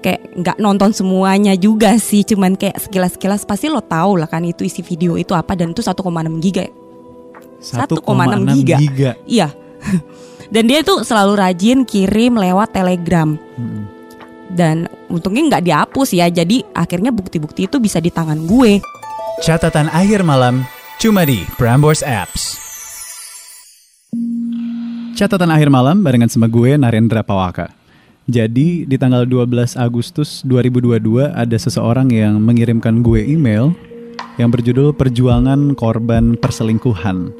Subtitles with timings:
[0.00, 4.64] kayak nggak nonton semuanya juga sih cuman kayak sekilas-sekilas pasti lo tahu lah kan itu
[4.64, 6.00] isi video itu apa dan itu 1,6
[6.44, 6.66] giga
[7.60, 8.76] 1,6 giga.
[8.80, 9.10] giga.
[9.28, 9.48] iya
[10.54, 13.84] dan dia tuh selalu rajin kirim lewat telegram Mm-mm.
[14.52, 18.80] dan untungnya nggak dihapus ya jadi akhirnya bukti-bukti itu bisa di tangan gue
[19.40, 20.68] Catatan akhir malam
[21.00, 22.60] cuma di Prambors Apps.
[25.16, 27.79] Catatan akhir malam barengan sama gue Narendra Pawaka.
[28.30, 33.74] Jadi di tanggal 12 Agustus 2022 ada seseorang yang mengirimkan gue email
[34.38, 37.34] yang berjudul Perjuangan Korban Perselingkuhan.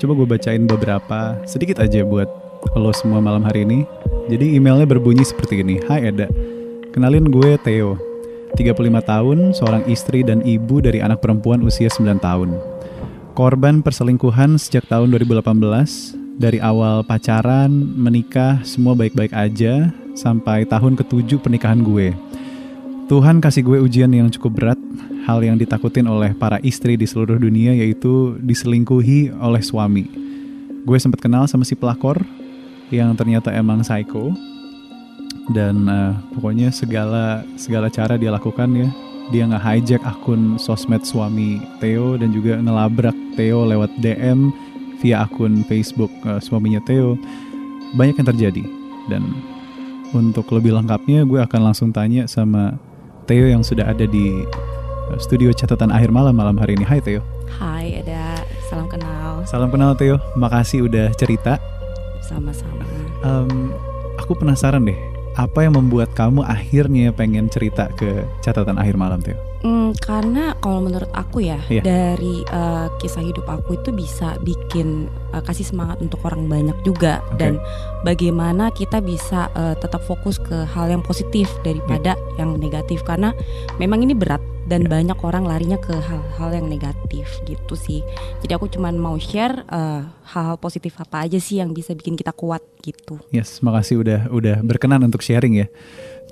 [0.00, 2.32] Coba gue bacain beberapa sedikit aja buat
[2.72, 3.84] lo semua malam hari ini.
[4.32, 5.84] Jadi emailnya berbunyi seperti ini.
[5.84, 6.32] Hai Eda,
[6.96, 8.00] kenalin gue Theo.
[8.56, 12.56] 35 tahun, seorang istri dan ibu dari anak perempuan usia 9 tahun.
[13.36, 21.40] Korban perselingkuhan sejak tahun 2018 dari awal pacaran, menikah, semua baik-baik aja sampai tahun ketujuh
[21.40, 22.12] pernikahan gue.
[23.10, 24.80] Tuhan kasih gue ujian yang cukup berat,
[25.28, 30.08] hal yang ditakutin oleh para istri di seluruh dunia yaitu diselingkuhi oleh suami.
[30.82, 32.24] Gue sempat kenal sama si pelakor
[32.88, 34.34] yang ternyata emang psycho
[35.52, 38.88] dan eh, pokoknya segala segala cara dia lakukan ya.
[39.30, 44.50] Dia nge-hijack akun sosmed suami Theo dan juga ngelabrak Theo lewat DM
[45.02, 47.18] via akun Facebook eh, suaminya Theo.
[47.98, 48.64] Banyak yang terjadi
[49.10, 49.26] dan
[50.16, 52.78] untuk lebih lengkapnya gue akan langsung tanya sama
[53.26, 54.46] Theo yang sudah ada di
[55.10, 56.86] eh, studio catatan akhir malam malam hari ini.
[56.86, 57.20] Hai Theo.
[57.58, 60.22] Hai ada salam kenal Salam kenal Theo.
[60.38, 61.58] Makasih udah cerita.
[62.22, 62.86] sama-sama
[63.22, 63.70] Em,
[64.18, 64.98] aku penasaran deh,
[65.32, 69.36] apa yang membuat kamu akhirnya pengen cerita ke catatan akhir malam Theo?
[69.62, 71.86] Hmm, karena kalau menurut aku ya Iya.
[71.86, 77.22] dari eh, kisah hidup aku itu bisa bikin eh, kasih semangat untuk orang banyak juga
[77.30, 77.38] Oke.
[77.38, 77.52] dan
[78.02, 83.30] bagaimana kita bisa eh, tetap fokus ke hal yang positif daripada yang negatif karena
[83.78, 84.90] memang ini berat dan Iya.
[84.96, 88.00] banyak orang larinya ke hal-hal yang negatif gitu sih.
[88.40, 90.00] Jadi aku cuman mau share eh,
[90.32, 93.20] hal-hal positif apa aja sih yang bisa bikin kita kuat gitu.
[93.28, 95.68] Yes, makasih udah udah berkenan untuk sharing ya.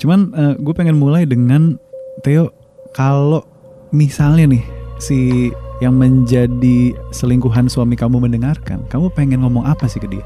[0.01, 1.77] Cuman gue pengen mulai dengan
[2.25, 2.49] Theo,
[2.97, 3.45] kalau
[3.93, 4.65] misalnya nih
[4.97, 5.51] si
[5.81, 10.25] yang menjadi selingkuhan suami kamu mendengarkan, kamu pengen ngomong apa sih ke dia?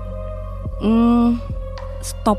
[0.83, 1.39] Hmm,
[2.03, 2.39] stop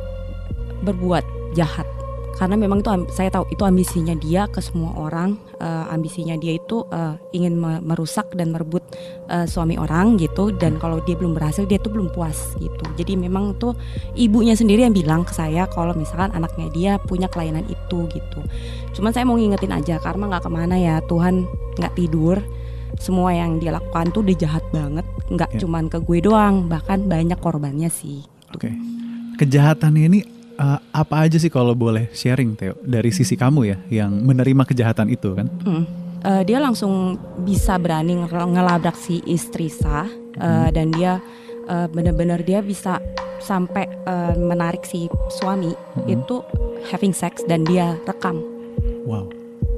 [0.83, 1.23] berbuat
[1.55, 1.87] jahat
[2.35, 6.83] karena memang itu saya tahu itu ambisinya dia ke semua orang Eh, ambisinya dia itu
[6.91, 8.83] eh, ingin me- merusak dan merebut
[9.31, 10.51] eh, suami orang gitu.
[10.51, 12.83] Dan kalau dia belum berhasil dia tuh belum puas gitu.
[12.99, 13.71] Jadi memang tuh
[14.19, 18.39] ibunya sendiri yang bilang ke saya kalau misalkan anaknya dia punya kelainan itu gitu.
[18.91, 21.47] Cuman saya mau ngingetin aja karena nggak ke mana ya Tuhan
[21.79, 22.43] nggak tidur.
[22.99, 25.59] Semua yang dia lakukan tuh udah jahat banget nggak Ya.
[25.63, 28.27] cuman ke gue doang bahkan banyak korbannya sih.
[28.51, 28.75] Oke.
[29.39, 30.19] Kejahatannya ini
[30.55, 35.07] eh, apa aja sih kalau boleh sharing Theo dari sisi kamu ya yang menerima kejahatan
[35.07, 35.47] itu kan?
[35.61, 35.83] Hmm.
[36.21, 41.21] Eh, dia langsung bisa berani ngel- ngelabrak si istri sah eh, dan dia
[41.63, 42.97] eh, bener-bener dia bisa
[43.37, 46.07] sampai eh, menarik si suami Mhm.
[46.09, 46.35] itu
[46.87, 48.41] having sex dan dia rekam
[49.05, 49.29] Wow.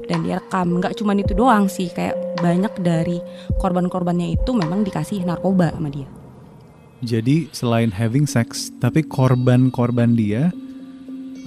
[0.04, 3.20] dan dia rekam nggak cuma itu doang sih kayak banyak dari
[3.56, 6.08] korban-korbannya itu memang dikasih narkoba sama dia
[6.98, 10.50] Jadi selain having sex, tapi korban-korban dia,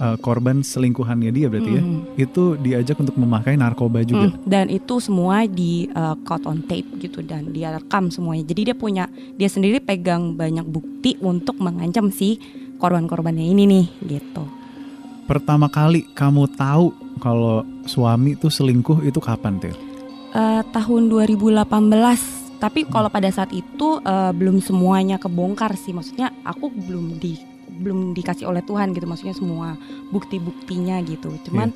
[0.02, 2.18] eh, korban selingkuhannya dia berarti ya, Mhm.
[2.18, 4.34] itu diajak untuk memakai narkoba juga.
[4.34, 8.42] Hmm, dan itu semua di uh, caught on tape gitu dan dia rekam semuanya.
[8.42, 9.06] Jadi dia punya
[9.38, 12.42] dia sendiri pegang banyak bukti untuk mengancam si
[12.76, 13.86] korban-korbannya ini nih
[14.18, 14.42] gitu.
[15.22, 16.90] Pertama kali kamu tahu
[17.22, 19.78] kalau suami itu selingkuh itu kapan Theo?
[20.32, 26.72] Eh, tahun 2018 tapi kalau pada saat itu eh, belum semuanya kebongkar sih maksudnya aku
[26.72, 27.38] belum di
[27.80, 29.74] belum dikasih oleh Tuhan gitu maksudnya semua
[30.12, 31.72] bukti-buktinya gitu cuman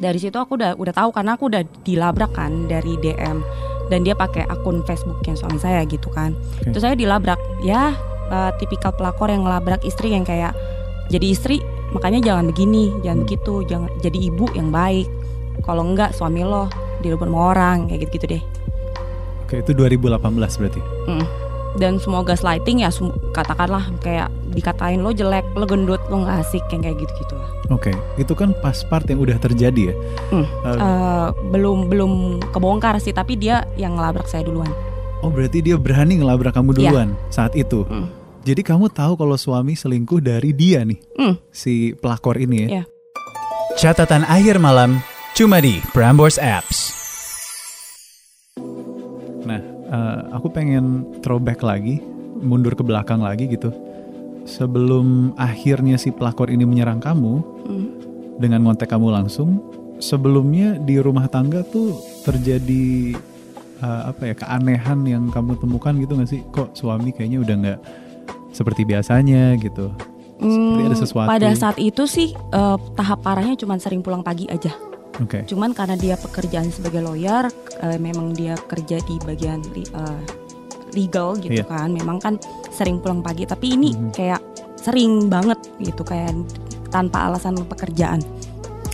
[0.00, 3.44] dari situ aku udah udah tahu karena aku udah dilabrak kan dari DM
[3.92, 6.72] dan dia pakai akun Facebook yang suami saya gitu kan Oke.
[6.72, 7.92] terus saya dilabrak ya
[8.32, 10.56] eh, tipikal pelakor yang ngelabrak istri yang kayak
[11.12, 11.60] jadi istri
[11.90, 13.26] makanya jangan begini jangan Hmm.
[13.26, 15.10] begitu jangan jadi ibu yang baik
[15.66, 16.70] kalau enggak suami lo
[17.04, 18.42] direbut sama orang kayak gitu gitu deh
[19.50, 20.78] Oke, itu 2018 berarti.
[21.10, 21.26] Mm.
[21.78, 22.90] Dan semua gaslighting ya
[23.30, 27.50] katakanlah kayak dikatain lo jelek lo gendut lo nggak asik yang kayak gitu gitu lah
[27.70, 29.94] Oke, itu kan pas part yang udah terjadi ya.
[30.34, 30.42] Hmm.
[30.42, 32.12] Eh, Eh, belum belum
[32.50, 34.66] kebongkar sih tapi dia yang ngelabrak saya duluan
[35.22, 36.78] oh, berarti dia berani ngelabrak kamu Iya.
[36.90, 37.86] duluan saat itu.
[37.86, 38.10] Mm.
[38.40, 41.34] Jadi kamu tahu kalau suami selingkuh dari dia nih, Mm.
[41.52, 42.68] si pelakor ini ya.
[42.72, 42.84] Iya.
[43.76, 44.98] Catatan akhir malam
[45.32, 46.99] cuma di Prambors Apps.
[49.90, 51.98] Eh, aku pengen throwback lagi,
[52.38, 53.74] mundur ke belakang lagi gitu.
[54.46, 57.88] Sebelum akhirnya si pelakor ini menyerang kamu, Mm.
[58.38, 59.58] dengan ngontek kamu langsung.
[60.00, 61.92] Sebelumnya di rumah tangga tuh
[62.24, 63.18] terjadi
[63.84, 66.40] uh, apa ya keanehan yang kamu temukan gitu gak sih?
[66.48, 67.80] Kok suami kayaknya udah nggak
[68.54, 69.92] seperti biasanya gitu?
[70.40, 71.28] Seperti ada Hmm, sesuatu.
[71.28, 74.72] Pada saat itu sih eh, tahap parahnya cuma sering pulang pagi aja.
[75.20, 75.44] Oke.
[75.44, 77.46] Cuman karena dia pekerjaan sebagai lawyer,
[77.80, 80.20] eh, memang dia kerja di bagian li- eh,
[80.90, 81.68] legal gitu Iya.
[81.68, 81.92] kan.
[81.92, 82.34] Memang kan
[82.72, 83.44] sering pulang pagi.
[83.44, 84.10] Tapi ini Mhm.
[84.10, 84.40] kayak
[84.80, 86.34] sering banget gitu kayak
[86.88, 88.18] tanpa alasan pekerjaan.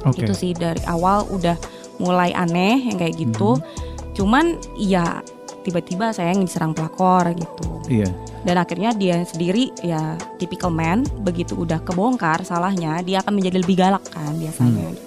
[0.04, 0.26] Oke.
[0.26, 1.56] Itu sih dari awal udah
[1.96, 3.56] mulai aneh yang kayak gitu.
[3.56, 3.64] Mhm.
[4.12, 4.44] Cuman
[4.76, 5.24] ya
[5.64, 7.82] tiba-tiba saya yang diserang pelakor gitu.
[7.88, 8.10] Iya.
[8.46, 13.74] Dan akhirnya dia sendiri ya typical man begitu udah kebongkar salahnya dia akan menjadi lebih
[13.74, 15.02] galak kan biasanya gitu.
[15.02, 15.05] Hmm.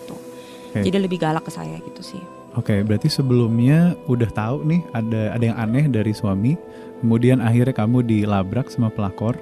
[0.69, 0.85] Oke.
[0.85, 2.21] Jadi lebih galak ke saya gitu sih.
[2.57, 6.57] Oke, berarti sebelumnya udah tahu nih ada ada yang aneh dari suami,
[7.01, 9.37] kemudian akhirnya kamu dilabrak sama pelakor.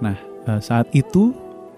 [0.00, 0.16] Nah,
[0.48, 1.32] eh, saat itu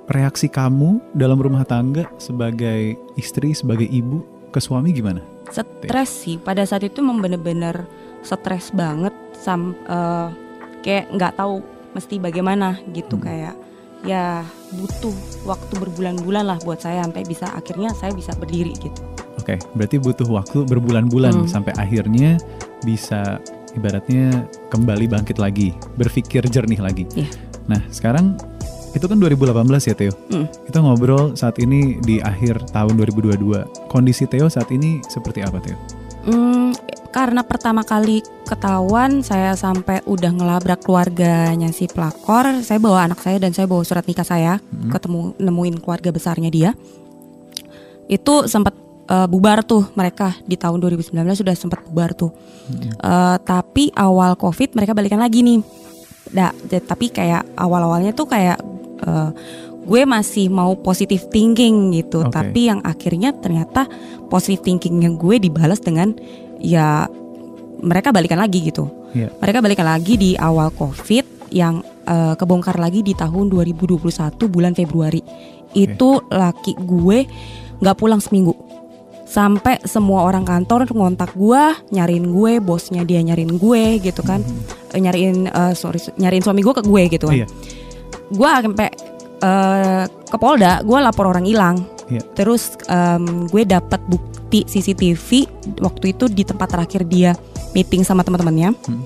[0.06, 5.22] reaksi kamu dalam rumah tangga sebagai istri, sebagai ibu ke suami gimana?
[5.50, 7.86] Stres sih pada saat itu memang bener-bener
[8.22, 10.28] stres banget sam eh,
[10.82, 11.60] kayak nggak tahu
[11.94, 13.24] mesti bagaimana gitu Hmm.
[13.26, 13.54] kayak
[14.04, 14.44] ya
[14.76, 15.16] butuh
[15.48, 19.00] waktu berbulan-bulan lah buat saya sampai bisa akhirnya saya bisa berdiri gitu.
[19.40, 21.48] Oke, berarti butuh waktu berbulan-bulan Hmm.
[21.50, 22.38] sampai akhirnya
[22.84, 23.40] bisa
[23.74, 27.04] ibaratnya kembali bangkit lagi, berpikir jernih lagi.
[27.12, 27.28] Iya.
[27.66, 28.38] Nah, sekarang
[28.94, 30.14] itu kan 2018 ya Theo.
[30.30, 30.46] Mm.
[30.70, 33.66] Kita ngobrol saat ini di akhir tahun 2022.
[33.90, 35.74] Kondisi Theo saat ini seperti apa Theo?
[36.24, 36.70] Hmm,
[37.14, 43.38] karena pertama kali ketahuan saya sampai udah ngelabrak keluarganya si pelakor, saya bawa anak saya
[43.38, 44.90] dan saya bawa surat nikah saya Hmm.
[44.90, 46.74] ketemu nemuin keluarga besarnya dia.
[48.10, 48.74] Itu sempat
[49.04, 52.34] eh, bubar tuh mereka di tahun 2019 sudah sempat bubar tuh.
[52.98, 55.62] Eh, tapi awal covid mereka balikan lagi nih.
[56.34, 58.58] Nah, tapi kayak awal-awalnya tuh kayak
[59.06, 59.30] eh,
[59.84, 62.24] gue masih mau positive thinking gitu.
[62.24, 62.32] Oke.
[62.32, 63.86] Tapi yang akhirnya ternyata
[64.32, 66.16] positive thinkingnya gue dibalas dengan
[66.64, 67.04] ya
[67.84, 68.88] mereka balikan lagi gitu.
[69.12, 69.28] Iya.
[69.36, 74.00] Mereka balikan lagi di awal covid yang eh, kebongkar lagi di tahun 2021
[74.48, 75.20] bulan Februari.
[75.76, 77.18] Itu laki gue
[77.84, 78.54] nggak pulang seminggu
[79.24, 84.38] sampai semua orang kantor ngontak gue nyariin gue bosnya dia nyariin gue gitu kan
[84.94, 87.46] Eh, nyariin eh, sorry nyariin suami gue ke gue gitu kan Iya.
[88.30, 88.88] gue sampai
[89.42, 92.20] eh, ke Polda gue lapor orang hilang Iya.
[92.32, 95.48] terus em, gue dapat bukti CCTV
[95.78, 97.32] waktu itu di tempat terakhir dia
[97.72, 99.02] meeting sama teman-temannya Hmm.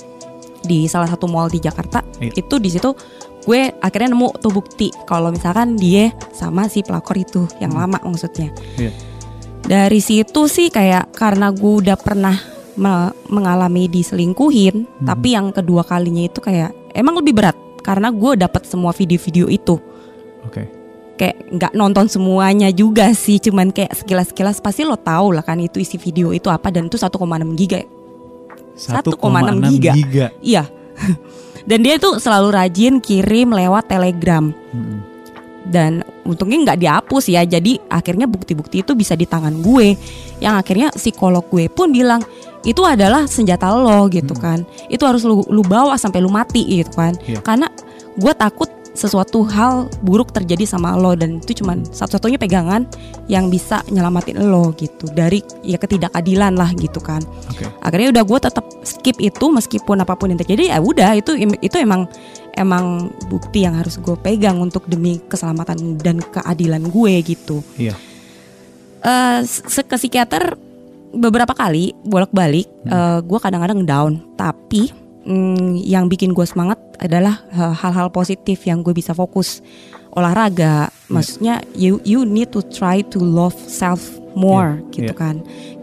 [0.61, 2.33] di salah satu mall di Jakarta Iya.
[2.37, 2.91] itu di situ
[3.43, 7.87] gue akhirnya nemu tuh bukti kalau misalkan dia sama si pelakor itu yang Hmm.
[7.87, 8.91] lama maksudnya Iya.
[9.61, 12.35] dari situ sih kayak karena gue udah pernah
[12.75, 15.06] me- mengalami diselingkuhin Hmm.
[15.06, 19.81] tapi yang kedua kalinya itu kayak emang lebih berat karena gue dapat semua video-video itu.
[21.19, 25.82] Kayak nggak nonton semuanya juga sih cuman kayak sekilas-sekilas pasti lo tahu lah kan itu
[25.82, 27.11] isi video itu apa dan itu 1,6
[27.59, 27.82] giga
[28.79, 29.19] 1,6
[29.75, 29.93] giga.
[29.93, 30.26] giga.
[30.38, 30.65] iya
[31.69, 34.99] dan dia tuh selalu rajin kirim lewat telegram Mm-mm.
[35.67, 39.99] dan untungnya nggak dihapus ya jadi akhirnya bukti-bukti itu bisa di tangan gue
[40.38, 42.23] yang akhirnya psikolog gue pun bilang
[42.62, 44.43] itu adalah senjata lo gitu Hmm.
[44.43, 47.43] kan itu harus lu, lu bawa sampai lu mati gitu kan Iya.
[47.43, 47.67] karena
[48.15, 52.83] gue takut sesuatu hal buruk terjadi sama lo dan itu cuman satu-satunya pegangan
[53.31, 57.70] yang bisa nyelamatin lo gitu dari ya ketidakadilan lah gitu kan Oke.
[57.79, 61.31] akhirnya udah gue tetap skip itu meskipun apa pun yang terjadi ya udah itu
[61.63, 62.11] itu emang
[62.53, 67.94] emang bukti yang harus gue pegang untuk demi keselamatan dan keadilan gue gitu Iya.
[69.01, 70.58] eh se- ke psikiater
[71.08, 74.91] beberapa kali bolak-balik eh, gue kadang-kadang down tapi
[75.29, 79.61] mm, yang bikin gue semangat adalah eh, hal-hal positif yang gue bisa fokus
[80.17, 84.01] olahraga maksudnya you you need to try to love self
[84.32, 85.20] more Iya, gitu iya.
[85.20, 85.37] kan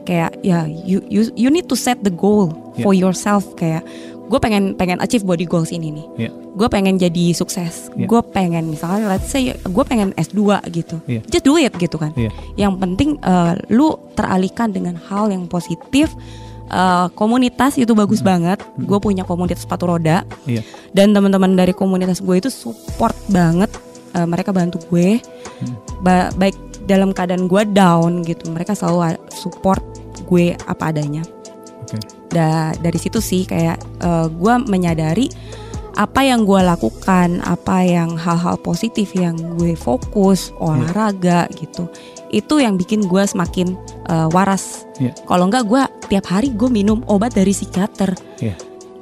[0.06, 3.86] kayak ya you you you need to set the goal for yourself kayak
[4.26, 6.30] gue pengen pengen achieve body goals ini nih Iya.
[6.34, 8.10] gue pengen jadi sukses Iya.
[8.10, 10.42] gue pengen misalnya let's say gue pengen S2
[10.74, 11.22] gitu Iya.
[11.30, 12.34] just do it gitu kan Iya.
[12.58, 16.10] yang penting eh, lu teralihkan dengan hal yang positif
[16.66, 18.58] Eh, komunitas itu bagus banget.
[18.76, 20.26] Gue punya komunitas sepatu roda.
[20.50, 20.62] Iya.
[20.96, 23.68] dan teman-teman dari komunitas gue itu support banget
[24.16, 25.20] Eh, mereka bantu gue.
[26.00, 26.56] Ba- baik
[26.88, 29.84] dalam keadaan gue down gitu mereka selalu support
[30.24, 31.22] gue apa adanya.
[31.84, 32.00] Oke.
[32.32, 35.28] da dari situ sih kayak eh, gue menyadari
[35.96, 41.88] apa yang gue lakukan apa yang hal-hal positif yang gue fokus olahraga gitu.
[42.30, 43.80] Itu yang bikin gue semakin
[44.12, 44.84] eh, waras.
[44.96, 45.12] Iya.
[45.28, 48.56] kalau enggak gue tiap hari gue minum obat dari psikiater Iya.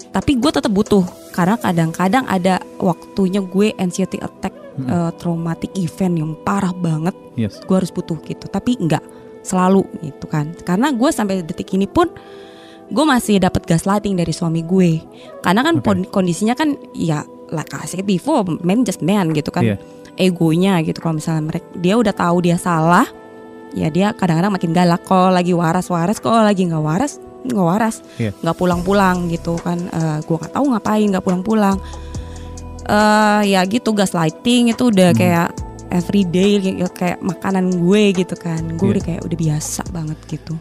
[0.10, 4.54] tapi gue tetap butuh karena kadang-kadang ada waktunya gue anxiety attack
[4.90, 7.14] uh, traumatic event yang parah banget.
[7.34, 7.58] Yes.
[7.66, 8.46] gue harus butuh gitu.
[8.50, 9.02] Tapi enggak
[9.42, 10.54] selalu gitu kan.
[10.66, 12.10] Karena gue sampai detik ini pun
[12.94, 15.02] gue masih dapat gaslighting dari suami gue.
[15.42, 19.66] Karena kan pon- kondisinya kan ya I said before man just man gitu kan.
[19.66, 19.78] Iya.
[20.14, 23.02] egonya gitu kalau misalnya mereka dia udah tahu dia salah
[23.74, 25.02] ya dia kadang-kadang makin galak.
[25.04, 28.06] Kalau lagi waras waras kalau lagi nggak waras nggak waras.
[28.22, 28.30] Iya.
[28.38, 29.82] nggak pulang-pulang gitu kan.
[29.90, 31.82] Eh gue nggak tahu ngapain nggak pulang-pulang.
[32.86, 35.18] Eh ya gitu gaslighting itu udah Hmm.
[35.18, 35.50] kayak
[35.90, 38.62] everyday kayak, kayak makanan gue gitu kan.
[38.78, 38.94] Gue Iya.
[38.94, 40.54] udah kayak udah biasa banget gitu.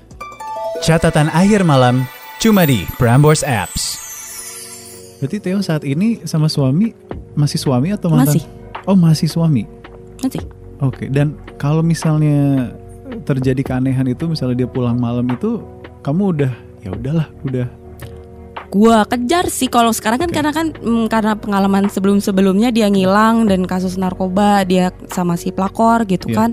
[0.80, 2.08] Catatan akhir malam
[2.42, 4.02] cuma di Prambors Apps.
[5.22, 6.90] Berarti Theo saat ini sama suami
[7.38, 8.34] masih suami atau mantan?
[8.34, 8.42] Masih.
[8.82, 9.62] Oh masih suami.
[10.18, 10.42] nanti
[10.82, 11.06] Oke.
[11.06, 12.74] Dan kalau misalnya
[13.22, 15.62] terjadi keanehan itu, misalnya dia pulang malam itu,
[16.02, 17.66] kamu udah ya udahlah, udah.
[18.72, 20.36] gue kejar sih kalau sekarang kan Oke.
[20.40, 26.08] karena kan mm, karena pengalaman sebelum-sebelumnya dia ngilang dan kasus narkoba dia sama si pelakor
[26.08, 26.36] gitu Iya.
[26.40, 26.50] kan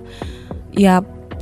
[0.75, 0.95] ya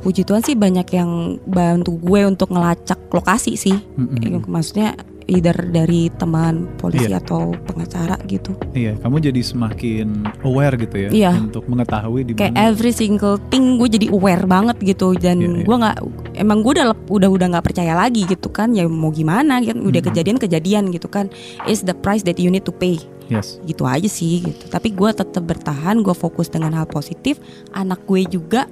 [0.07, 1.11] puji Tuhan sih banyak yang
[1.43, 4.23] bantu gue untuk ngelacak lokasi sih Mm-mm.
[4.23, 4.95] Eh, maksudnya
[5.27, 7.19] either dari teman polisi Iya.
[7.19, 10.07] atau pengacara gitu Iya, kamu jadi semakin
[10.41, 11.31] aware gitu ya, Iya.
[11.35, 15.65] untuk mengetahui di kayak every single thing gue jadi aware banget gitu dan Iya, iya.
[15.67, 15.97] gue nggak
[16.39, 19.99] emang gue udah udah udah nggak percaya lagi gitu kan ya mau gimana gitu udah
[19.99, 20.07] Mhm.
[20.07, 21.27] kejadian kejadian gitu kan
[21.67, 22.95] is the price that you need to pay
[23.27, 23.59] Yes.
[23.67, 27.35] gitu aja sih gitu tapi gue tetap bertahan gue fokus dengan hal positif
[27.75, 28.63] anak gue juga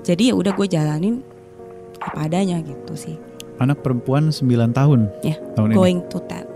[0.00, 1.14] jadi ya udah gue jalanin
[1.98, 3.16] apa adanya gitu sih
[3.58, 5.76] Anak perempuan 9 tahun ya tahun ini.
[5.76, 6.46] going to that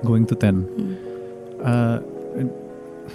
[0.00, 0.64] Going to 10.
[0.64, 0.94] Hmm.
[1.60, 1.98] Eh,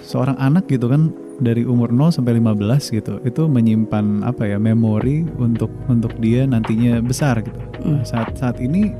[0.00, 5.26] seorang anak gitu kan dari umur 0 sampai 15 gitu, itu menyimpan apa ya memori
[5.36, 7.58] untuk untuk dia nantinya besar gitu.
[7.82, 8.00] Hmm.
[8.00, 8.94] Nah, saat saat ini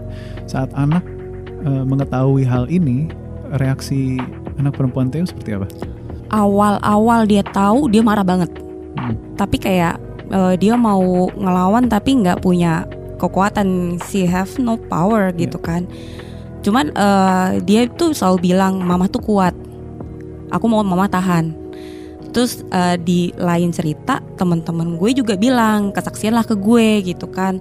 [0.44, 1.06] saat anak
[1.62, 3.06] eh, mengetahui hal ini,
[3.54, 4.18] reaksi
[4.56, 5.70] anak perempuan Theo seperti apa?
[6.28, 8.50] awal-awal dia tahu dia marah banget
[8.96, 9.14] Hmm.
[9.36, 9.94] tapi kayak
[10.30, 12.86] eh, dia mau ngelawan tapi nggak punya
[13.20, 13.98] kekuatan.
[14.08, 15.86] She have no power gitu kan.
[16.64, 19.54] Cuman eh, dia tuh selalu bilang mama tuh kuat.
[20.50, 21.54] Aku mau mama tahan.
[22.34, 27.60] Terus eh, di lain cerita teman-teman gue juga bilang kesaksian lah ke gue gitu kan.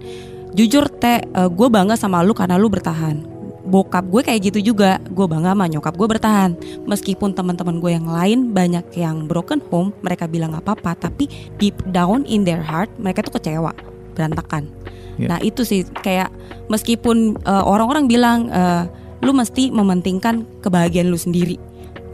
[0.56, 3.35] Jujur teh eh, gue bangga sama lu karena lu bertahan
[3.66, 5.02] bokap gue kayak gitu juga.
[5.12, 6.52] Gue bangga sama nyokap gue bertahan.
[6.86, 11.76] Meskipun teman-teman gue yang lain banyak yang broken home mereka bilang nggak apa-apa tapi deep
[11.90, 13.74] down in their heart mereka tuh kecewa
[14.16, 14.72] berantakan.
[15.16, 15.28] Iya.
[15.32, 16.28] nah itu sih kayak
[16.68, 18.84] meskipun uh, orang-orang bilang uh,
[19.24, 21.56] lu mesti mementingkan kebahagiaan lu sendiri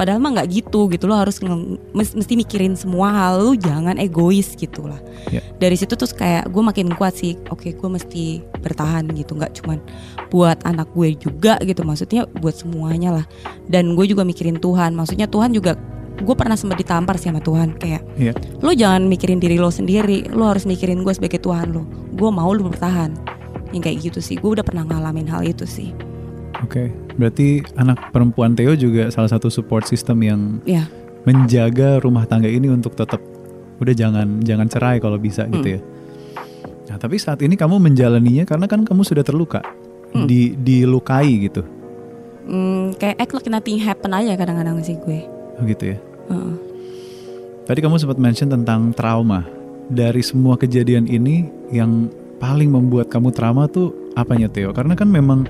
[0.01, 1.37] padahal mah nggak gitu gitu lo harus
[1.93, 3.45] mesti mikirin semua hal.
[3.45, 4.97] Lu jangan egois gitu lah.
[5.29, 5.45] Iya.
[5.61, 7.37] dari situ terus kayak gue makin kuat sih.
[7.53, 9.77] Oke gue mesti bertahan gitu nggak cuman
[10.33, 13.25] buat anak gue juga gitu maksudnya buat semuanya lah.
[13.69, 14.97] Dan gue juga mikirin Tuhan.
[14.97, 15.77] Maksudnya Tuhan juga
[16.17, 17.77] gue pernah sempat ditampar sih sama Tuhan.
[17.77, 18.33] Kayak Iya.
[18.65, 20.25] lo jangan mikirin diri lo sendiri.
[20.33, 21.85] Lo harus mikirin gue sebagai Tuhan lo
[22.17, 23.13] gue mau lo bertahan.
[23.69, 24.35] Yang kayak gitu sih.
[24.41, 25.93] Gue udah pernah ngalamin hal itu sih
[26.61, 30.85] Oke, berarti anak perempuan Theo juga salah satu support system yang ya
[31.25, 33.21] menjaga rumah tangga ini untuk tetap
[33.81, 35.75] udah jangan jangan cerai kalau bisa gitu Hmm.
[35.75, 35.79] ya.
[36.91, 39.61] Nah, tapi saat ini kamu menjalaninya karena kan kamu sudah terluka,
[40.13, 40.27] Hmm.
[40.27, 41.65] di dilukai gitu.
[42.41, 45.21] Hmm, kayak act like nothing happen aja kadang-kadang sih gue
[45.55, 45.97] Oh, gitu ya.
[47.61, 49.45] Tadi kamu sempat mention tentang trauma.
[49.87, 54.73] Dari semua kejadian ini yang paling membuat kamu trauma tuh apanya Theo?
[54.73, 55.45] Karena kan memang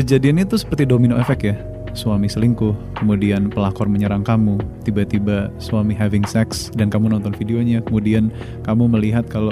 [0.00, 1.54] kejadiannya tuh seperti domino efek ya.
[1.92, 8.30] Suami selingkuh, kemudian pelakor menyerang kamu, tiba-tiba suami having sex dan kamu nonton videonya, kemudian
[8.62, 9.50] kamu melihat kalau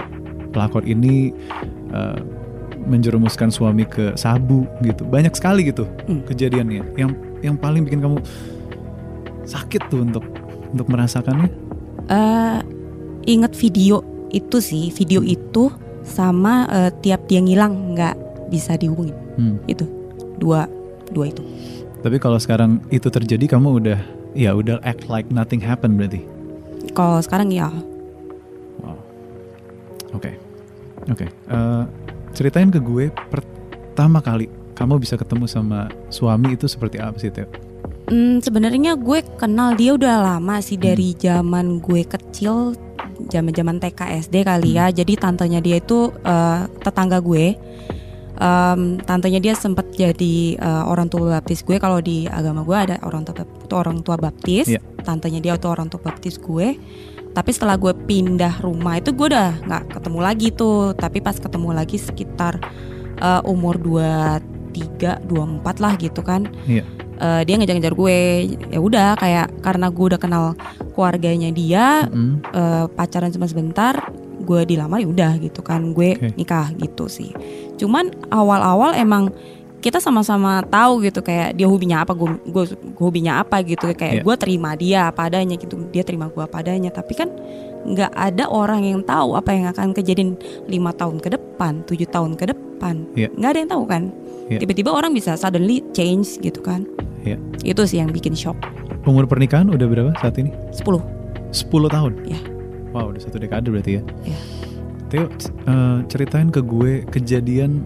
[0.54, 1.34] pelakor ini
[1.92, 2.16] uh,
[2.86, 5.04] menjerumuskan suami ke sabu gitu.
[5.04, 6.24] Banyak sekali gitu Hmm.
[6.24, 6.94] kejadiannya.
[6.96, 7.10] Yang
[7.42, 8.22] yang paling bikin kamu
[9.44, 10.24] sakit tuh untuk
[10.72, 11.50] untuk merasakannya.
[12.08, 12.60] eh
[13.28, 14.00] inget video
[14.32, 15.68] itu sih video itu
[16.00, 18.16] sama eh, tiap dia ngilang nggak
[18.48, 19.60] bisa dihubungin Hmm.
[19.68, 19.84] itu
[20.38, 20.70] dua
[21.10, 21.42] dua itu
[21.98, 23.98] Tapi kalau sekarang itu terjadi kamu udah
[24.32, 26.22] ya udah act like nothing happened berarti.
[26.94, 27.68] kalau sekarang ya
[28.78, 28.94] Wow.
[30.14, 30.30] Oke.
[31.10, 31.26] Oke.
[31.26, 31.82] Eh,
[32.30, 37.50] ceritain ke gue pertama kali kamu bisa ketemu sama suami itu seperti apa sih Teo?
[38.08, 42.72] Hmm, sebenarnya gue kenal dia udah lama sih dari zaman gue kecil,
[43.28, 44.88] zaman-zaman TK SD kali ya.
[44.88, 47.58] Jadi tantenya dia itu eh, tetangga gue.
[48.38, 51.74] Em, tantenya dia sempat jadi eh, orang tua baptis gue.
[51.76, 53.34] Kalau di agama gue ada orang tua
[53.74, 54.70] orang tua baptis.
[54.70, 54.78] Iya.
[55.02, 56.78] Tantenya dia itu orang tua baptis gue.
[57.28, 60.94] Tapi setelah gue pindah rumah itu gue udah nggak ketemu lagi tuh.
[60.94, 62.62] Tapi pas ketemu lagi sekitar
[63.18, 66.86] eh, umur 23, 24 lah gitu kan Iya.
[67.18, 68.18] eh, dia ngejar-ngejar gue
[68.70, 70.44] ya udah kayak karena gue udah kenal
[70.94, 72.46] keluarganya dia Mm.
[72.46, 73.98] eh, pacaran cuma sebentar
[74.38, 76.30] gue dilamar ya udah gitu kan gue Oke.
[76.34, 77.34] nikah gitu sih
[77.78, 79.30] cuman awal-awal emang
[79.78, 82.64] kita sama-sama tahu gitu kayak dia hobinya apa gue
[82.98, 86.90] hobinya apa gitu kayak gue terima dia apa adanya gitu dia terima gue apa adanya
[86.90, 87.30] tapi kan
[87.86, 90.34] nggak ada orang yang tahu apa yang akan kejadian
[90.66, 94.04] lima tahun ke depan tujuh tahun ke depan nggak ada yang tahu kan
[94.48, 94.64] Iya.
[94.64, 96.88] tiba-tiba orang bisa suddenly change gitu kan
[97.20, 97.36] Iya.
[97.68, 98.56] itu sih yang bikin shock
[99.08, 100.52] Umur pernikahan udah berapa saat ini?
[100.74, 101.00] 10
[101.48, 102.12] 10 tahun.
[102.28, 102.40] Iya.
[102.92, 104.02] Wow, udah satu dekade berarti ya.
[104.26, 104.38] Iya.
[105.08, 107.82] Theo, c- eh, ceritain ke gue kejadian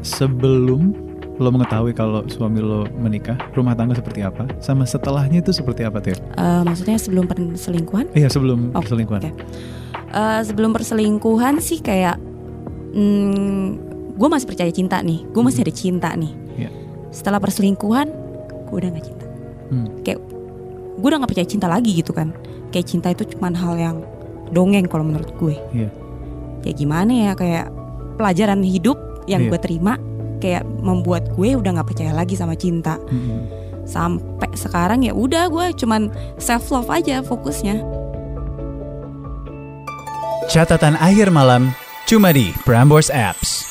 [0.00, 0.92] sebelum
[1.36, 6.00] lo mengetahui kalau suami lo menikah, rumah tangga seperti apa, sama setelahnya itu seperti apa,
[6.00, 6.16] Theo?
[6.16, 9.20] Eh, maksudnya sebelum perselingkuhan Iya, sebelum Oh, perselingkuhan.
[9.22, 9.32] oke.
[10.06, 12.16] Eh, sebelum perselingkuhan sih kayak
[12.90, 13.66] hmm,
[14.14, 16.70] gue masih percaya cinta nih gue masih ada cinta nih Iya.
[17.10, 18.08] setelah perselingkuhan
[18.64, 19.26] gue udah nggak cinta
[19.66, 19.86] Hmm.
[20.00, 20.24] kayak
[20.94, 22.32] gue udah nggak percaya cinta lagi gitu kan
[22.66, 23.96] kayak cinta itu cuman hal yang
[24.48, 25.92] dongeng kalau menurut gue Iya.
[26.66, 27.70] Ya gimana ya kayak
[28.18, 28.98] pelajaran hidup
[29.30, 29.50] yang Iya.
[29.54, 29.94] gue terima
[30.38, 33.46] kayak membuat gue udah nggak percaya lagi sama cinta Mm-mm.
[33.84, 37.80] sampai sekarang ya udah gue cuman self love aja fokusnya
[40.46, 41.74] Catatan akhir malam
[42.06, 43.66] cuma di Prambors Apps.